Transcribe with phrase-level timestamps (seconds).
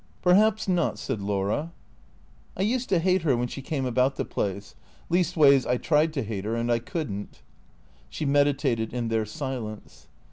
[0.23, 1.73] "Perhaps not," said Laura."
[2.57, 4.73] I used to hate her when she came about the place.
[5.11, 7.43] Least ways I tried to hate her, and I could n't."
[8.09, 10.07] She meditated in their silence.